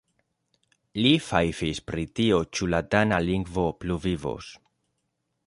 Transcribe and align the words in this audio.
Li 1.05 1.11
fajfis 1.25 1.81
pri 1.91 2.07
tio 2.21 2.41
ĉu 2.57 2.71
la 2.75 2.81
dana 2.95 3.21
lingvo 3.27 3.67
pluvivos. 3.85 4.51